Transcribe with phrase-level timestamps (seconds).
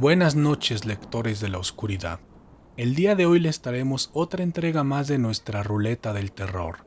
[0.00, 2.20] Buenas noches, lectores de la oscuridad.
[2.78, 6.86] El día de hoy les traemos otra entrega más de nuestra ruleta del terror,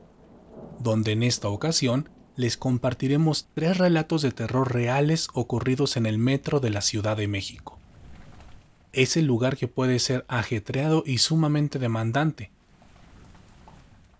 [0.80, 6.58] donde en esta ocasión les compartiremos tres relatos de terror reales ocurridos en el metro
[6.58, 7.78] de la Ciudad de México.
[8.92, 12.50] Es el lugar que puede ser ajetreado y sumamente demandante,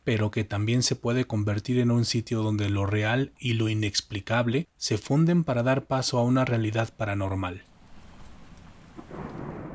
[0.05, 4.69] pero que también se puede convertir en un sitio donde lo real y lo inexplicable
[4.77, 7.65] se funden para dar paso a una realidad paranormal.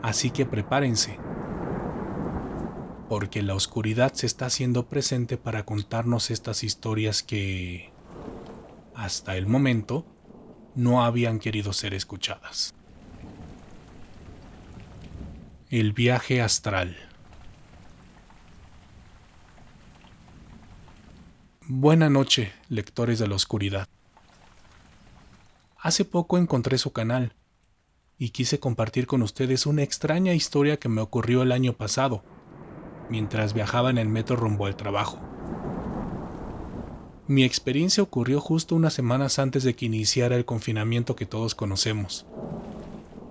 [0.02, 1.17] Así que prepárense,
[3.09, 7.91] porque la oscuridad se está haciendo presente para contarnos estas historias que,
[8.95, 10.05] hasta el momento,
[10.75, 12.73] no habían querido ser escuchadas.
[15.70, 16.95] El viaje astral.
[21.67, 23.88] Buena noche, lectores de la oscuridad.
[25.77, 27.34] Hace poco encontré su canal
[28.20, 32.22] y quise compartir con ustedes una extraña historia que me ocurrió el año pasado,
[33.09, 35.20] mientras viajaba en el metro rumbo al trabajo.
[37.28, 42.26] Mi experiencia ocurrió justo unas semanas antes de que iniciara el confinamiento que todos conocemos.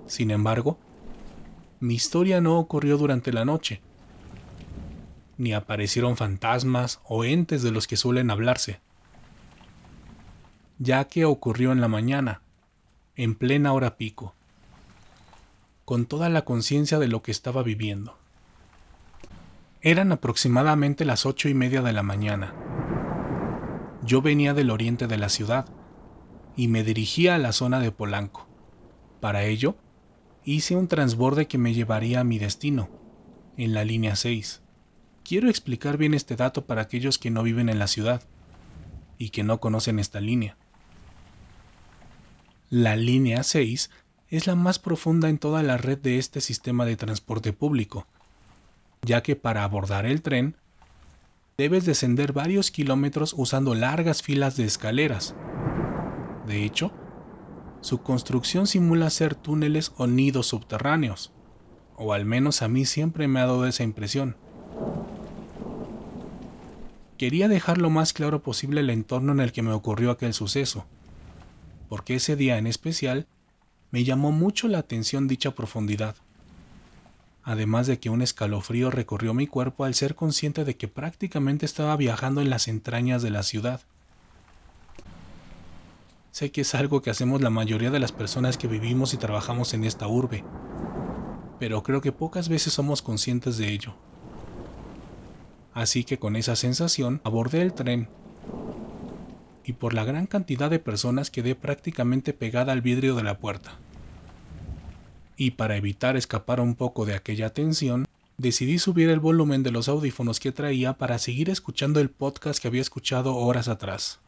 [0.07, 0.79] Sin embargo,
[1.81, 3.83] mi historia no ocurrió durante la noche,
[5.37, 8.81] ni aparecieron fantasmas o entes de los que suelen hablarse,
[10.79, 12.41] ya que ocurrió en la mañana,
[13.17, 14.35] en plena hora pico,
[15.89, 18.19] con toda la conciencia de lo que estaba viviendo.
[19.81, 22.53] Eran aproximadamente las ocho y media de la mañana.
[24.03, 25.65] Yo venía del oriente de la ciudad
[26.57, 28.47] y me dirigía a la zona de Polanco.
[29.23, 29.77] Para ello,
[30.45, 32.91] hice un transborde que me llevaría a mi destino,
[33.57, 34.61] en la línea 6.
[35.25, 38.25] Quiero explicar bien este dato para aquellos que no viven en la ciudad
[39.17, 40.59] y que no conocen esta línea.
[42.69, 43.89] La línea 6
[44.31, 48.07] es la más profunda en toda la red de este sistema de transporte público,
[49.03, 50.57] ya que para abordar el tren
[51.57, 55.35] debes descender varios kilómetros usando largas filas de escaleras.
[56.47, 56.93] De hecho,
[57.81, 61.33] su construcción simula ser túneles o nidos subterráneos,
[61.97, 64.37] o al menos a mí siempre me ha dado esa impresión.
[67.17, 70.87] Quería dejar lo más claro posible el entorno en el que me ocurrió aquel suceso,
[71.89, 73.27] porque ese día en especial
[73.91, 76.17] me llamó mucho la atención dicha profundidad.
[77.43, 81.97] Además de que un escalofrío recorrió mi cuerpo al ser consciente de que prácticamente estaba
[81.97, 83.81] viajando en las entrañas de la ciudad.
[86.31, 89.73] Sé que es algo que hacemos la mayoría de las personas que vivimos y trabajamos
[89.73, 90.45] en esta urbe,
[91.59, 93.95] pero creo que pocas veces somos conscientes de ello.
[95.73, 98.09] Así que con esa sensación abordé el tren
[99.69, 103.77] y por la gran cantidad de personas quedé prácticamente pegada al vidrio de la puerta.
[105.37, 108.07] Y para evitar escapar un poco de aquella tensión,
[108.39, 112.69] decidí subir el volumen de los audífonos que traía para seguir escuchando el podcast que
[112.69, 114.21] había escuchado horas atrás.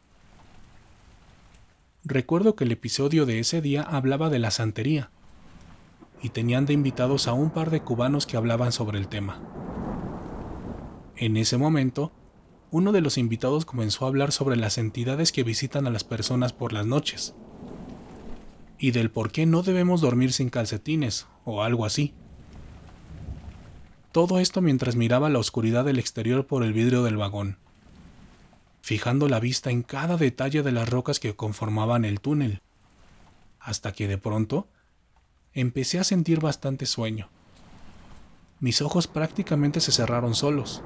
[2.04, 5.08] Recuerdo que el episodio de ese día hablaba de la santería,
[6.20, 9.40] y tenían de invitados a un par de cubanos que hablaban sobre el tema.
[11.16, 12.12] En ese momento,
[12.72, 16.52] uno de los invitados comenzó a hablar sobre las entidades que visitan a las personas
[16.52, 17.34] por las noches
[18.78, 22.14] y del por qué no debemos dormir sin calcetines o algo así.
[24.12, 27.58] Todo esto mientras miraba la oscuridad del exterior por el vidrio del vagón,
[28.82, 32.62] fijando la vista en cada detalle de las rocas que conformaban el túnel,
[33.58, 34.68] hasta que de pronto
[35.52, 37.28] empecé a sentir bastante sueño.
[38.60, 40.82] Mis ojos prácticamente se cerraron solos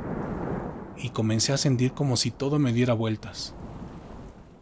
[0.97, 3.55] y comencé a sentir como si todo me diera vueltas,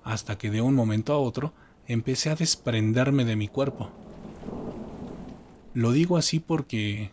[0.03, 1.53] hasta que de un momento a otro
[1.87, 3.91] empecé a desprenderme de mi cuerpo.
[5.75, 7.11] Lo digo así porque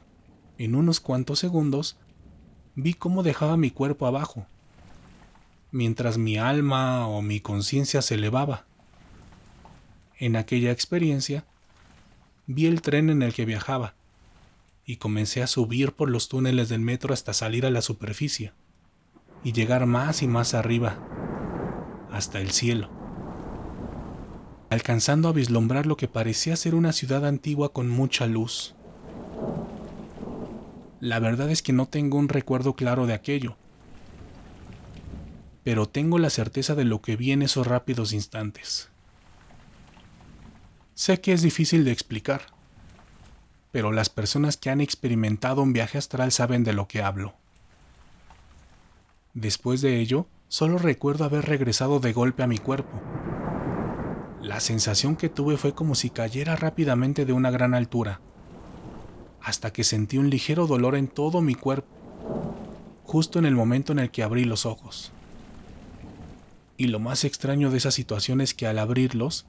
[0.57, 1.97] en unos cuantos segundos
[2.75, 4.45] vi cómo dejaba mi cuerpo abajo,
[5.71, 8.65] mientras mi alma o mi conciencia se elevaba.
[10.17, 11.45] En aquella experiencia,
[12.47, 13.95] vi el tren en el que viajaba
[14.85, 18.51] y comencé a subir por los túneles del metro hasta salir a la superficie
[19.43, 20.97] y llegar más y más arriba,
[22.11, 22.89] hasta el cielo,
[24.69, 28.75] alcanzando a vislumbrar lo que parecía ser una ciudad antigua con mucha luz.
[30.99, 33.55] La verdad es que no tengo un recuerdo claro de aquello,
[35.63, 38.89] pero tengo la certeza de lo que vi en esos rápidos instantes.
[40.95, 42.41] Sé que es difícil de explicar,
[43.71, 47.38] pero las personas que han experimentado un viaje astral saben de lo que hablo.
[49.39, 52.99] Después de ello, solo recuerdo haber regresado de golpe a mi cuerpo.
[54.41, 58.19] La sensación que tuve fue como si cayera rápidamente de una gran altura,
[59.41, 61.87] hasta que sentí un ligero dolor en todo mi cuerpo,
[63.05, 65.13] justo en el momento en el que abrí los ojos.
[66.75, 69.45] Y lo más extraño de esa situación es que al abrirlos,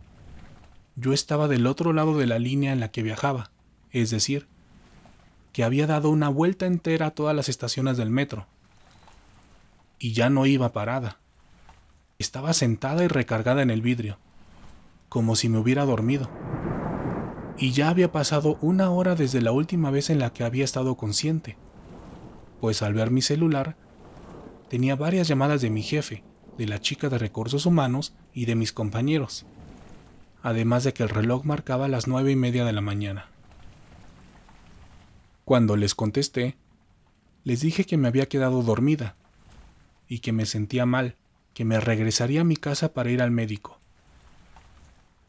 [0.95, 3.51] yo estaba del otro lado de la línea en la que viajaba,
[3.91, 4.47] es decir,
[5.53, 8.47] que había dado una vuelta entera a todas las estaciones del metro.
[10.03, 11.19] Y ya no iba parada.
[12.19, 14.17] Estaba sentada y recargada en el vidrio,
[15.11, 16.31] como si me hubiera dormido.
[17.59, 20.97] Y ya había pasado una hora desde la última vez en la que había estado
[20.97, 21.59] consciente,
[22.63, 23.77] pues al ver mi celular,
[24.71, 26.25] tenía varias llamadas de mi jefe,
[26.57, 29.45] de la chica de recursos humanos y de mis compañeros,
[30.43, 33.27] además de que el reloj marcaba las nueve y media de la mañana.
[35.45, 36.57] Cuando les contesté,
[37.45, 39.17] les dije que me había quedado dormida
[40.11, 41.15] y que me sentía mal,
[41.55, 43.79] que me regresaría a mi casa para ir al médico.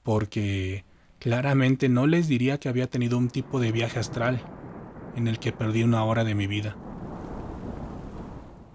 [0.02, 0.84] Porque
[1.20, 4.42] claramente no les diría que había tenido un tipo de viaje astral
[5.16, 6.76] en el que perdí una hora de mi vida.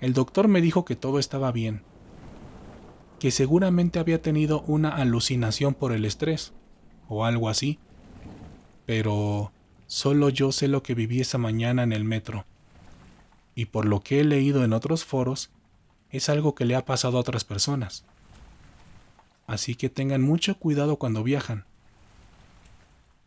[0.00, 1.82] El doctor me dijo que todo estaba bien,
[3.18, 6.52] que seguramente había tenido una alucinación por el estrés
[7.08, 7.80] o algo así,
[8.84, 9.50] pero
[9.88, 12.44] solo yo sé lo que viví esa mañana en el metro,
[13.56, 15.50] y por lo que he leído en otros foros,
[16.16, 18.04] es algo que le ha pasado a otras personas.
[19.46, 21.64] Así que tengan mucho cuidado cuando viajan,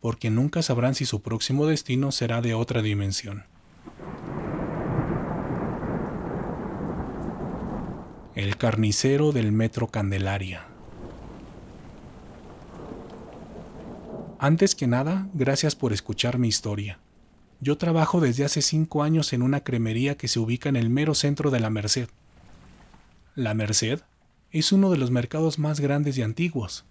[0.00, 3.44] porque nunca sabrán si su próximo destino será de otra dimensión.
[8.34, 10.66] El carnicero del Metro Candelaria.
[14.38, 16.98] Antes que nada, gracias por escuchar mi historia.
[17.60, 21.14] Yo trabajo desde hace cinco años en una cremería que se ubica en el mero
[21.14, 22.08] centro de la Merced,
[23.40, 24.00] la Merced
[24.50, 26.84] es uno de los mercados más grandes y antiguos,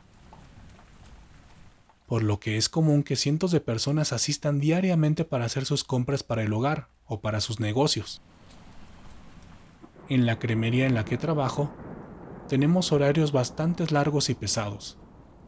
[2.07, 6.23] por lo que es común que cientos de personas asistan diariamente para hacer sus compras
[6.23, 8.23] para el hogar o para sus negocios.
[10.09, 11.71] En la cremería en la que trabajo,
[12.47, 14.97] tenemos horarios bastante largos y pesados,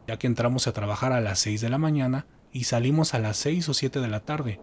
[0.06, 3.38] ya que entramos a trabajar a las 6 de la mañana y salimos a las
[3.38, 4.60] 6 o 7 de la tarde.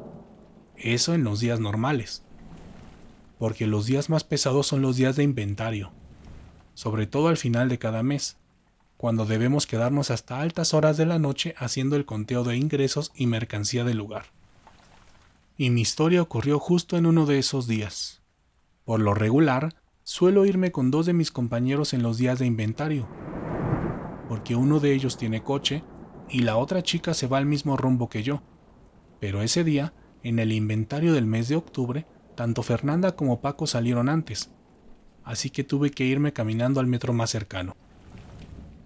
[0.78, 2.24] Eso en los días normales,
[3.38, 5.92] porque los días más pesados son los días de inventario,
[6.80, 8.38] sobre todo al final de cada mes,
[8.96, 13.28] cuando debemos quedarnos hasta altas horas de la noche haciendo el conteo de ingresos y
[13.28, 14.28] mercancía del lugar.
[15.58, 18.22] Y mi historia ocurrió justo en uno de esos días.
[18.86, 23.10] Por lo regular, suelo irme con dos de mis compañeros en los días de inventario,
[24.30, 25.84] porque uno de ellos tiene coche
[26.30, 28.42] y la otra chica se va al mismo rumbo que yo.
[29.20, 29.92] Pero ese día,
[30.24, 32.06] en el inventario del mes de octubre,
[32.36, 34.50] tanto Fernanda como Paco salieron antes,
[35.30, 37.76] así que tuve que irme caminando al metro más cercano,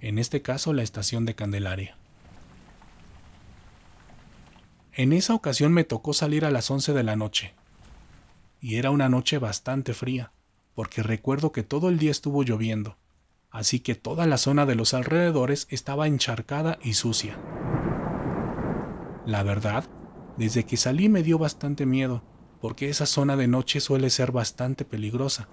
[0.02, 1.96] en este caso la estación de Candelaria.
[4.92, 7.54] En esa ocasión me tocó salir a las 11 de la noche,
[8.60, 10.34] y era una noche bastante fría,
[10.76, 12.98] porque recuerdo que todo el día estuvo lloviendo,
[13.50, 17.38] así que toda la zona de los alrededores estaba encharcada y sucia.
[19.26, 19.86] La verdad,
[20.36, 22.22] desde que salí me dio bastante miedo,
[22.60, 25.48] porque esa zona de noche suele ser bastante peligrosa,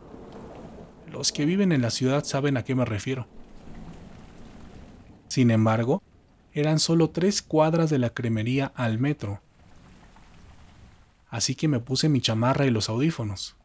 [1.11, 3.27] los que viven en la ciudad saben a qué me refiero.
[5.29, 6.03] Sin embargo,
[6.53, 9.41] eran solo tres cuadras de la cremería al metro.
[11.29, 13.57] Así que me puse mi chamarra y los audífonos,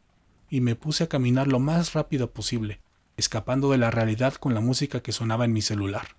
[0.49, 2.79] y me puse a caminar lo más rápido posible,
[3.17, 6.09] escapando de la realidad con la música que sonaba en mi celular.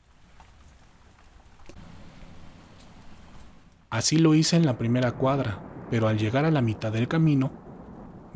[3.90, 7.52] Así lo hice en la primera cuadra, pero al llegar a la mitad del camino,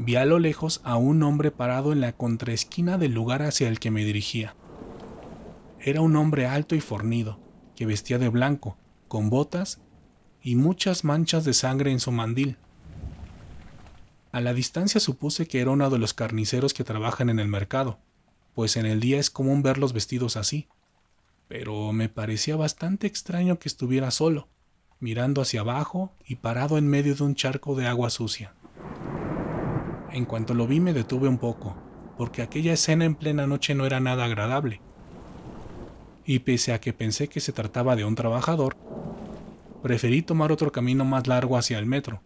[0.03, 3.79] vi a lo lejos a un hombre parado en la contraesquina del lugar hacia el
[3.79, 4.57] que me dirigía.
[5.79, 7.39] Era un hombre alto y fornido,
[7.77, 8.79] que vestía de blanco,
[9.09, 9.79] con botas
[10.43, 12.57] y muchas manchas de sangre en su mandil.
[14.33, 17.99] A la distancia supuse que era uno de los carniceros que trabajan en el mercado,
[18.55, 20.67] pues en el día es común verlos vestidos así.
[21.47, 24.49] Pero me parecía bastante extraño que estuviera solo,
[24.99, 28.55] mirando hacia abajo y parado en medio de un charco de agua sucia.
[30.13, 31.77] En cuanto lo vi me detuve un poco,
[32.19, 34.81] porque aquella escena en plena noche no era nada agradable.
[36.25, 38.77] Y pese a que pensé que se trataba de un trabajador,
[39.83, 42.23] preferí tomar otro camino más largo hacia el metro,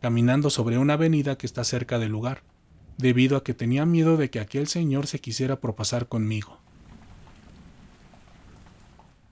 [0.00, 2.42] caminando sobre una avenida que está cerca del lugar,
[2.98, 6.58] debido a que tenía miedo de que aquel señor se quisiera propasar conmigo.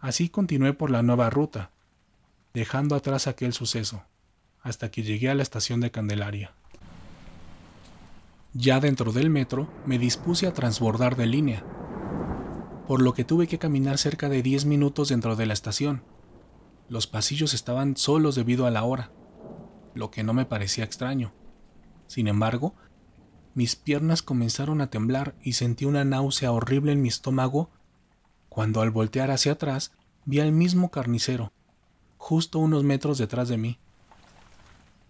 [0.01, 1.71] Así continué por la nueva ruta,
[2.55, 4.03] dejando atrás aquel suceso,
[4.63, 6.56] hasta que llegué a la estación de Candelaria.
[8.59, 11.63] Ya dentro del metro, me dispuse a transbordar de línea,
[12.87, 16.03] por lo que tuve que caminar cerca de 10 minutos dentro de la estación.
[16.89, 19.13] Los pasillos estaban solos debido a la hora,
[19.93, 21.35] lo que no me parecía extraño.
[22.07, 22.75] Sin embargo,
[23.53, 27.69] mis piernas comenzaron a temblar y sentí una náusea horrible en mi estómago
[28.49, 29.93] cuando al voltear hacia atrás
[30.25, 31.53] vi al mismo carnicero,
[32.17, 33.79] justo unos metros detrás de mí.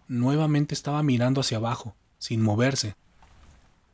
[0.08, 2.96] Nuevamente estaba mirando hacia abajo, sin moverse,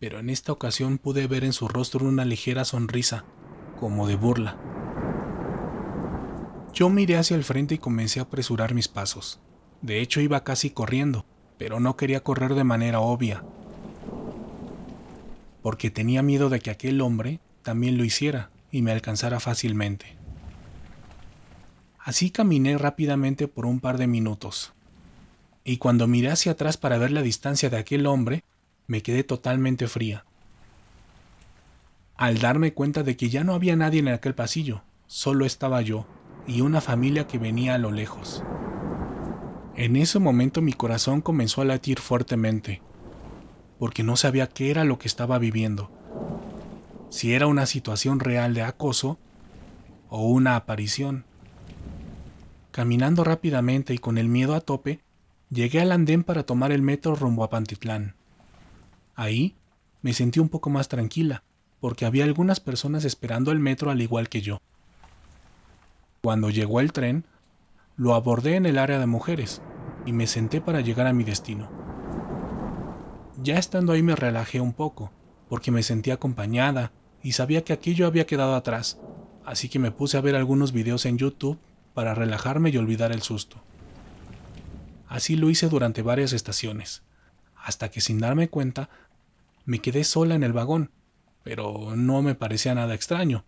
[0.03, 3.25] pero en esta ocasión pude ver en su rostro una ligera sonrisa,
[3.79, 4.57] como de burla.
[6.75, 9.39] Yo miré hacia el frente y comencé a apresurar mis pasos.
[9.81, 11.25] De hecho iba casi corriendo,
[11.57, 13.45] pero no quería correr de manera obvia,
[15.63, 20.17] porque tenía miedo de que aquel hombre también lo hiciera y me alcanzara fácilmente.
[22.01, 24.73] Así caminé rápidamente por un par de minutos,
[25.63, 28.43] y cuando miré hacia atrás para ver la distancia de aquel hombre,
[28.87, 30.25] me quedé totalmente fría.
[32.17, 36.07] Al darme cuenta de que ya no había nadie en aquel pasillo, solo estaba yo
[36.47, 38.43] y una familia que venía a lo lejos.
[39.77, 42.83] En ese momento mi corazón comenzó a latir fuertemente
[43.83, 45.91] porque no sabía qué era lo que estaba viviendo.
[47.11, 49.19] Si era una situación real de acoso
[50.09, 51.25] o una aparición.
[52.71, 55.01] Caminando rápidamente y con el miedo a tope,
[55.51, 58.15] llegué al andén para tomar el metro rumbo a Pantitlán.
[59.15, 59.57] Ahí
[60.01, 61.43] me sentí un poco más tranquila,
[61.81, 64.61] porque había algunas personas esperando el metro al igual que yo.
[66.23, 67.25] Cuando llegó el tren,
[67.97, 69.61] lo abordé en el área de mujeres
[70.07, 71.69] y me senté para llegar a mi destino.
[73.43, 75.11] Ya estando ahí me relajé un poco,
[75.49, 76.93] porque me sentía acompañada
[77.23, 79.01] y sabía que aquello había quedado atrás,
[79.45, 81.59] así que me puse a ver algunos videos en YouTube
[81.95, 83.59] para relajarme y olvidar el susto.
[85.09, 87.03] Así lo hice durante varias estaciones,
[87.63, 88.91] hasta que sin darme cuenta
[89.65, 90.91] me quedé sola en el vagón,
[91.45, 93.45] pero no me parecía nada extraño,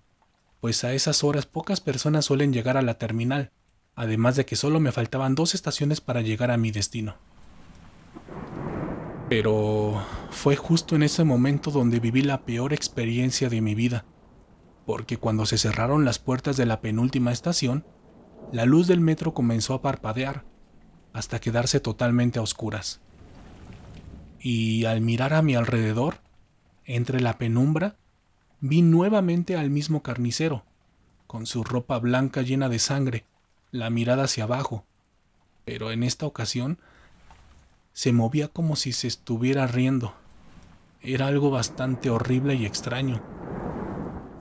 [0.60, 3.50] pues a esas horas pocas personas suelen llegar a la terminal,
[3.96, 7.16] además de que solo me faltaban dos estaciones para llegar a mi destino.
[9.28, 14.04] Pero fue justo en ese momento donde viví la peor experiencia de mi vida,
[14.86, 17.84] porque cuando se cerraron las puertas de la penúltima estación,
[18.52, 20.44] la luz del metro comenzó a parpadear
[21.12, 23.00] hasta quedarse totalmente a oscuras.
[24.46, 26.18] Y al mirar a mi alrededor,
[26.84, 27.96] entre la penumbra,
[28.60, 30.66] vi nuevamente al mismo carnicero,
[31.26, 33.24] con su ropa blanca llena de sangre,
[33.70, 34.84] la mirada hacia abajo,
[35.64, 36.78] pero en esta ocasión
[37.94, 40.12] se movía como si se estuviera riendo.
[41.00, 43.22] Era algo bastante horrible y extraño.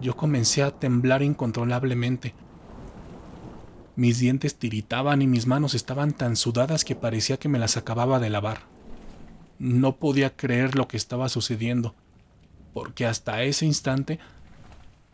[0.02, 2.36] Yo comencé a temblar incontrolablemente.
[3.96, 8.20] Mis dientes tiritaban y mis manos estaban tan sudadas que parecía que me las acababa
[8.20, 8.73] de lavar.
[9.64, 11.96] No podía creer lo que estaba sucediendo,
[12.74, 14.20] porque hasta ese instante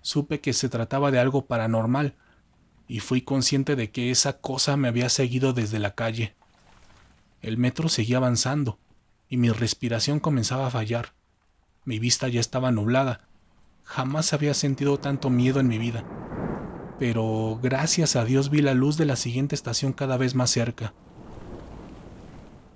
[0.01, 2.15] supe que se trataba de algo paranormal,
[2.88, 6.34] y fui consciente de que esa cosa me había seguido desde la calle.
[7.44, 8.79] El metro seguía avanzando
[9.29, 11.13] y mi respiración comenzaba a fallar.
[11.86, 13.27] Mi vista ya estaba nublada.
[13.84, 16.03] Jamás había sentido tanto miedo en mi vida.
[16.98, 20.96] Pero gracias a Dios vi la luz de la siguiente estación cada vez más cerca.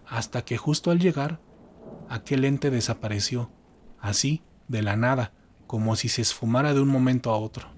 [0.06, 1.40] Hasta que justo al llegar,
[2.14, 3.50] aquel ente desapareció,
[4.00, 5.34] así, de la nada,
[5.66, 7.70] como si se esfumara de un momento a otro.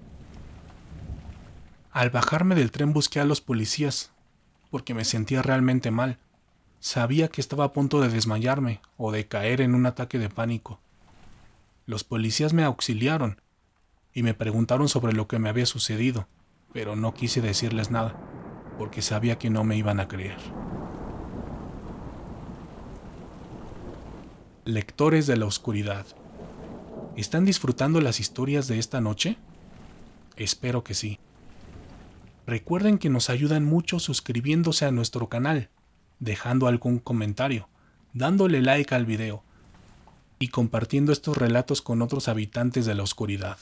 [1.90, 4.12] Al bajarme del tren busqué a los policías,
[4.70, 6.18] porque me sentía realmente mal.
[6.80, 10.80] Sabía que estaba a punto de desmayarme o de caer en un ataque de pánico.
[11.86, 13.40] Los policías me auxiliaron
[14.12, 16.28] y me preguntaron sobre lo que me había sucedido,
[16.74, 18.14] pero no quise decirles nada,
[18.76, 20.36] porque sabía que no me iban a creer.
[24.66, 26.06] Lectores de la Oscuridad,
[27.16, 29.36] ¿están disfrutando las historias de esta noche?
[30.34, 31.20] Espero que sí.
[32.48, 35.70] Recuerden que nos ayudan mucho suscribiéndose a nuestro canal
[36.18, 37.68] dejando algún comentario,
[38.12, 39.44] dándole like al video
[40.40, 43.58] y compartiendo estos relatos con otros habitantes de la oscuridad.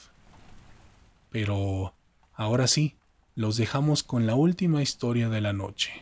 [1.29, 1.93] Pero
[2.33, 2.97] ahora sí,
[3.35, 5.93] los dejamos con la última historia de la noche.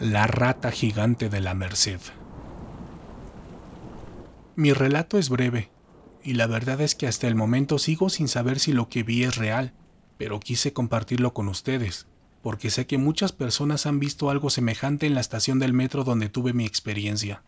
[0.00, 2.00] La rata gigante de la Merced.
[4.56, 5.68] Mi relato es breve,
[6.24, 9.24] y la verdad es que hasta el momento sigo sin saber si lo que vi
[9.24, 9.74] es real,
[10.16, 12.06] pero quise compartirlo con ustedes,
[12.40, 16.30] porque sé que muchas personas han visto algo semejante en la estación del metro donde
[16.30, 17.42] tuve mi experiencia.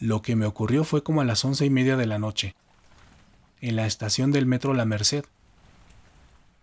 [0.00, 2.54] Lo que me ocurrió fue como a las once y media de la noche,
[3.60, 5.26] en la estación del metro La Merced.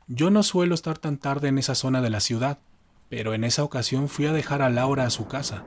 [0.07, 2.57] Yo no suelo estar tan tarde en esa zona de la ciudad,
[3.09, 5.63] pero en esa ocasión fui a dejar a Laura a su casa,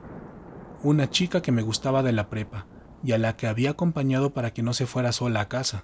[0.83, 2.65] una chica que me gustaba de la prepa
[3.03, 5.83] y a la que había acompañado para que no se fuera sola a casa.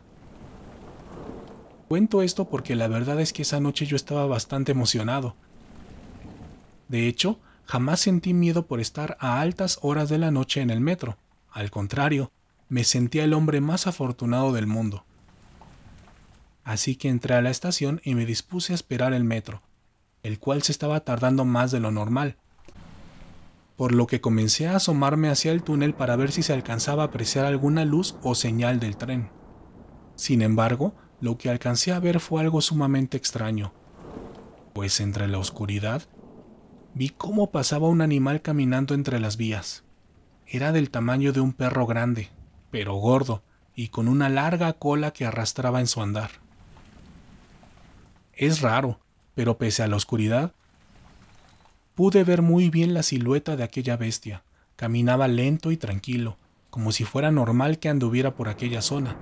[1.87, 5.35] Cuento esto porque la verdad es que esa noche yo estaba bastante emocionado.
[6.87, 10.81] De hecho, jamás sentí miedo por estar a altas horas de la noche en el
[10.81, 11.17] metro.
[11.51, 12.31] Al contrario,
[12.69, 15.05] me sentía el hombre más afortunado del mundo.
[16.63, 19.61] Así que entré a la estación y me dispuse a esperar el metro,
[20.25, 22.37] el cual se estaba tardando más de lo normal.
[23.75, 27.05] Por lo que comencé a asomarme hacia el túnel para ver si se alcanzaba a
[27.05, 29.29] apreciar alguna luz o señal del tren.
[30.15, 33.71] Sin embargo, lo que alcancé a ver fue algo sumamente extraño,
[34.73, 36.01] pues entre la oscuridad
[36.95, 39.83] vi cómo pasaba un animal caminando entre las vías.
[40.47, 42.29] Era del tamaño de un perro grande,
[42.71, 43.43] pero gordo
[43.75, 46.31] y con una larga cola que arrastraba en su andar.
[48.33, 49.04] Es raro,
[49.35, 50.53] pero pese a la oscuridad,
[51.93, 54.43] pude ver muy bien la silueta de aquella bestia.
[54.75, 56.37] Caminaba lento y tranquilo,
[56.69, 59.15] como si fuera normal que anduviera por aquella zona.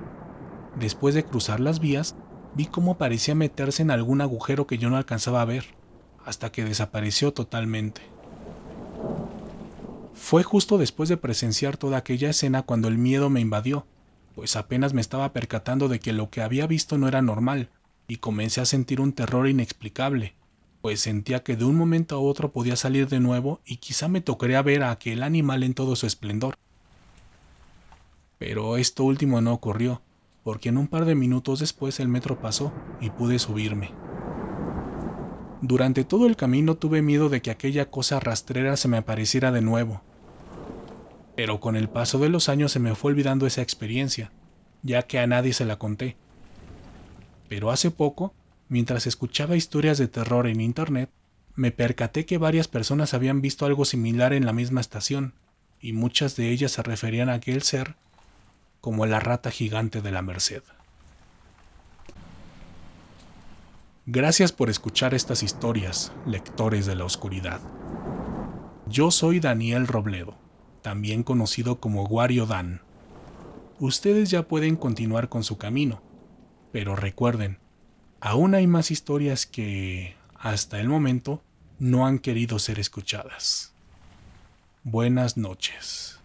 [0.79, 2.15] Después de cruzar las vías,
[2.55, 5.65] vi cómo parecía meterse en algún agujero que yo no alcanzaba a ver,
[6.25, 8.01] hasta que desapareció totalmente.
[10.13, 13.86] Fue justo después de presenciar toda aquella escena cuando el miedo me invadió,
[14.36, 17.70] pues apenas me estaba percatando de que lo que había visto no era normal,
[18.07, 20.36] y comencé a sentir un terror inexplicable,
[20.81, 24.22] pues sentía que de un momento a otro podía salir de nuevo y quizá me
[24.22, 26.55] tocaría ver a aquel animal en todo su esplendor.
[28.38, 30.01] Pero esto último no ocurrió,
[30.43, 33.91] porque en un par de minutos después el metro pasó y pude subirme.
[35.62, 39.62] Durante todo el camino tuve miedo de que aquella cosa rastrera se me apareciera de
[39.62, 40.01] nuevo.
[41.38, 44.33] Pero con el paso de los años se me fue olvidando esa experiencia,
[44.81, 46.17] ya que a nadie se la conté.
[47.53, 48.33] Pero hace poco,
[48.67, 51.12] mientras escuchaba historias de terror en Internet,
[51.53, 55.36] me percaté que varias personas habían visto algo similar en la misma estación,
[55.79, 57.95] y muchas de ellas se referían a aquel ser
[58.81, 60.63] como la rata gigante de la Merced.
[64.07, 67.61] Gracias por escuchar estas historias, lectores de la oscuridad.
[68.87, 70.39] Yo soy Daniel Robledo,
[70.81, 72.81] también conocido como Wario Dan.
[73.79, 76.01] Ustedes ya pueden continuar con su camino,
[76.74, 77.59] pero recuerden,
[78.20, 81.44] aún hay más historias que, hasta el momento,
[81.77, 83.75] no han querido ser escuchadas.
[84.83, 86.20] Buenas noches.